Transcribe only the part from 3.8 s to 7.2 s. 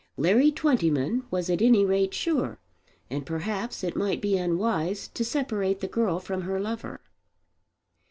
it might be unwise to separate the girl from her lover.